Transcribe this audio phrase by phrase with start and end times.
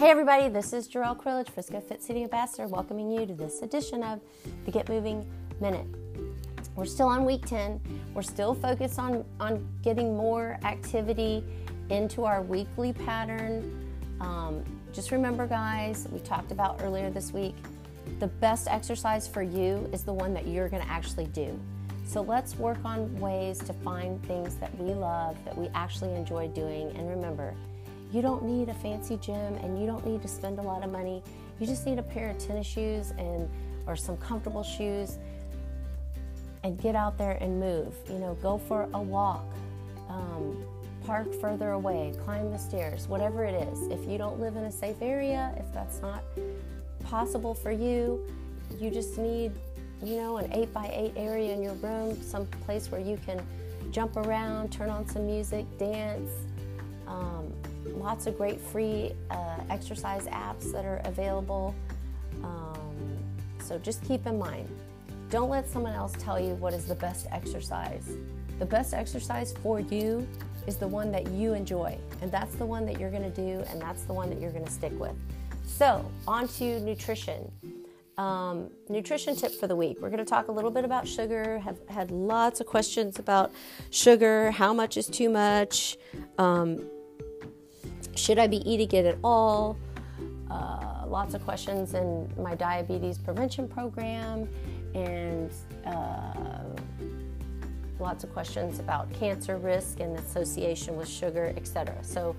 [0.00, 4.02] Hey everybody, this is Jarrell Krillich, Frisco Fit City Ambassador, welcoming you to this edition
[4.02, 4.18] of
[4.64, 5.30] the Get Moving
[5.60, 5.84] Minute.
[6.74, 7.78] We're still on week 10.
[8.14, 11.44] We're still focused on, on getting more activity
[11.90, 13.92] into our weekly pattern.
[14.22, 17.56] Um, just remember, guys, we talked about earlier this week,
[18.20, 21.60] the best exercise for you is the one that you're going to actually do.
[22.06, 26.48] So let's work on ways to find things that we love, that we actually enjoy
[26.48, 26.90] doing.
[26.96, 27.54] And remember,
[28.12, 30.90] you don't need a fancy gym and you don't need to spend a lot of
[30.90, 31.22] money.
[31.58, 33.48] You just need a pair of tennis shoes and
[33.86, 35.18] or some comfortable shoes
[36.62, 37.94] and get out there and move.
[38.08, 39.44] You know, go for a walk,
[40.08, 40.62] um,
[41.04, 43.88] park further away, climb the stairs, whatever it is.
[43.88, 46.22] If you don't live in a safe area, if that's not
[47.04, 48.24] possible for you,
[48.78, 49.52] you just need,
[50.02, 53.44] you know, an eight by eight area in your room, some place where you can
[53.90, 56.30] jump around, turn on some music, dance.
[57.06, 57.52] Um,
[58.00, 61.74] lots of great free uh, exercise apps that are available.
[62.42, 63.18] Um,
[63.62, 64.68] so just keep in mind,
[65.28, 68.16] don't let someone else tell you what is the best exercise.
[68.58, 70.26] The best exercise for you
[70.66, 73.80] is the one that you enjoy, and that's the one that you're to do, and
[73.80, 75.14] that's the one that you're to stick with.
[75.64, 77.50] So, on to nutrition.
[78.18, 79.98] Um, nutrition tip for the week.
[80.00, 81.58] We're going to talk a little bit about sugar.
[81.60, 83.50] Have had lots of questions about
[83.90, 84.50] sugar.
[84.50, 85.96] How much is too much?
[86.36, 86.84] Um,
[88.20, 89.78] should I be eating it at all?
[90.50, 94.48] Uh, lots of questions in my diabetes prevention program,
[94.94, 95.50] and
[95.86, 96.62] uh,
[97.98, 101.96] lots of questions about cancer risk and association with sugar, etc.
[102.02, 102.36] So,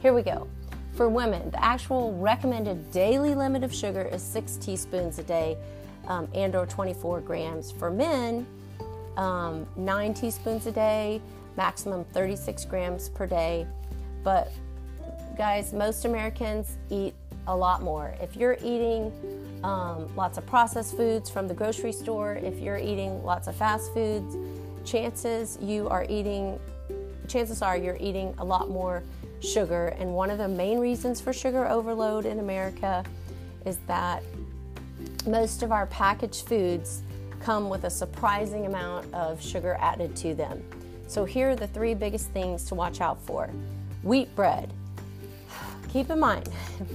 [0.00, 0.46] here we go.
[0.94, 5.56] For women, the actual recommended daily limit of sugar is six teaspoons a day,
[6.06, 7.72] um, and/or 24 grams.
[7.72, 8.46] For men,
[9.16, 11.20] um, nine teaspoons a day,
[11.56, 13.66] maximum 36 grams per day.
[14.22, 14.52] But
[15.36, 17.14] guys, most Americans eat
[17.46, 18.14] a lot more.
[18.20, 19.12] If you're eating
[19.62, 23.92] um, lots of processed foods from the grocery store, if you're eating lots of fast
[23.92, 24.36] foods,
[24.84, 26.58] chances you are eating,
[27.26, 29.02] chances are you're eating a lot more
[29.40, 29.88] sugar.
[29.98, 33.04] And one of the main reasons for sugar overload in America
[33.66, 34.22] is that
[35.26, 37.02] most of our packaged foods
[37.40, 40.62] come with a surprising amount of sugar added to them.
[41.06, 43.50] So here are the three biggest things to watch out for.
[44.02, 44.72] Wheat bread
[45.94, 46.48] keep in mind,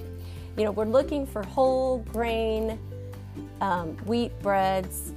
[0.58, 2.78] you know, we're looking for whole grain
[3.62, 5.14] um, wheat breads,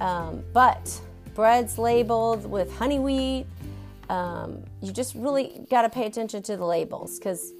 [0.00, 1.00] um, but
[1.34, 3.46] breads labeled with honey wheat,
[4.10, 7.54] um, you just really got to pay attention to the labels because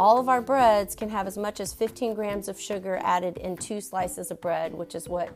[0.00, 3.56] all of our breads can have as much as 15 grams of sugar added in
[3.56, 5.32] two slices of bread, which is what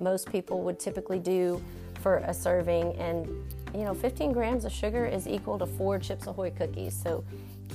[0.00, 1.62] most people would typically do
[2.00, 2.94] for a serving.
[2.94, 3.26] And
[3.74, 6.94] you know, 15 grams of sugar is equal to four Chips Ahoy cookies.
[6.94, 7.24] So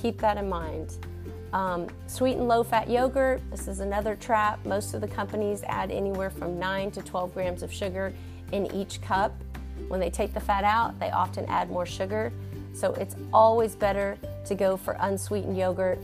[0.00, 0.96] keep that in mind.
[1.52, 4.64] Um, sweet and low fat yogurt, this is another trap.
[4.66, 8.12] Most of the companies add anywhere from 9 to 12 grams of sugar
[8.52, 9.32] in each cup.
[9.88, 12.32] When they take the fat out, they often add more sugar.
[12.74, 15.98] So it's always better to go for unsweetened yogurt.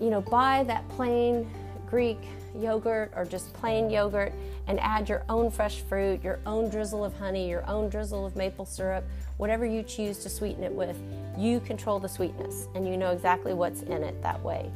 [0.00, 1.50] You know, buy that plain
[1.88, 2.18] Greek
[2.54, 4.32] yogurt or just plain yogurt
[4.66, 8.36] and add your own fresh fruit, your own drizzle of honey, your own drizzle of
[8.36, 9.04] maple syrup,
[9.42, 10.96] whatever you choose to sweeten it with.
[11.36, 14.70] You control the sweetness and you know exactly what's in it that way.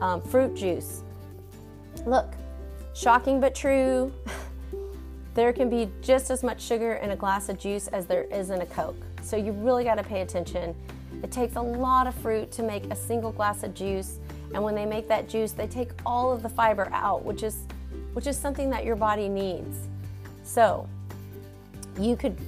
[0.00, 1.02] Um, fruit juice.
[2.06, 2.32] Look,
[2.94, 4.10] shocking but true,
[5.34, 8.48] there can be just as much sugar in a glass of juice as there is
[8.48, 8.96] in a Coke.
[9.20, 10.74] So you really got to pay attention.
[11.22, 14.20] It takes a lot of fruit to make a single glass of juice,
[14.54, 17.66] and when they make that juice, they take all of the fiber out, which is
[18.14, 19.86] which is something that your body needs.
[20.44, 20.88] So,
[22.00, 22.38] you could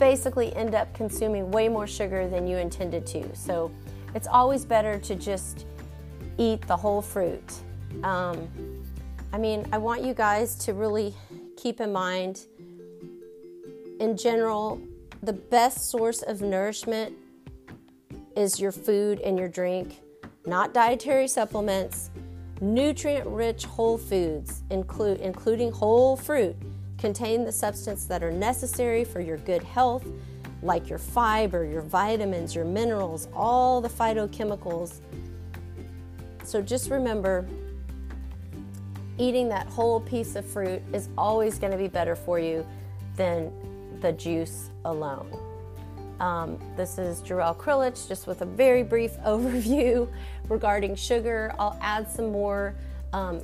[0.00, 3.36] basically end up consuming way more sugar than you intended to.
[3.36, 3.70] So,
[4.14, 5.66] it's always better to just
[6.38, 7.52] eat the whole fruit.
[8.02, 8.48] Um,
[9.32, 11.14] I mean, I want you guys to really
[11.56, 12.46] keep in mind,
[14.00, 14.80] in general,
[15.22, 17.14] the best source of nourishment
[18.36, 20.00] is your food and your drink,
[20.46, 22.10] not dietary supplements,
[22.60, 26.56] nutrient rich whole foods, include, including whole fruit,
[27.00, 30.06] contain the substances that are necessary for your good health,
[30.62, 35.00] like your fiber, your vitamins, your minerals, all the phytochemicals.
[36.44, 37.48] So just remember
[39.18, 42.66] eating that whole piece of fruit is always going to be better for you
[43.16, 43.50] than
[44.00, 45.30] the juice alone.
[46.20, 50.06] Um, this is Jarrell Krillich, just with a very brief overview
[50.48, 51.54] regarding sugar.
[51.58, 52.74] I'll add some more
[53.12, 53.40] um,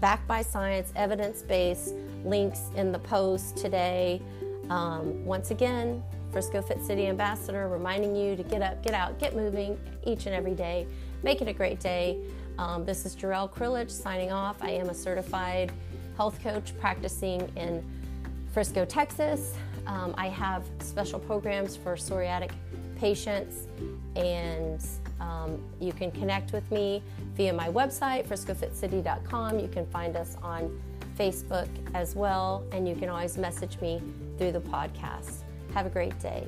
[0.00, 1.94] backed by science, evidence based
[2.24, 4.20] links in the post today.
[4.68, 9.34] Um, once again, Frisco Fit City Ambassador reminding you to get up, get out, get
[9.34, 10.86] moving each and every day.
[11.22, 12.18] Make it a great day.
[12.58, 14.62] Um, this is Jarrell Krillich signing off.
[14.62, 15.72] I am a certified
[16.16, 17.84] health coach practicing in
[18.52, 19.54] Frisco, Texas.
[19.86, 22.50] Um, I have special programs for psoriatic
[22.96, 23.66] patients,
[24.14, 24.84] and
[25.20, 27.02] um, you can connect with me
[27.34, 29.58] via my website, friscofitcity.com.
[29.58, 30.80] You can find us on
[31.18, 34.02] Facebook as well, and you can always message me
[34.38, 35.42] through the podcast.
[35.74, 36.46] Have a great day.